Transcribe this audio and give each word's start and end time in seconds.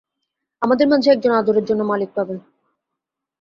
আমাদের 0.61 0.87
মাঝে 0.87 1.07
একজন 1.11 1.31
আদরের 1.31 1.65
জন্য 1.65 1.81
মালিক 1.83 2.09
পাবে। 2.15 2.35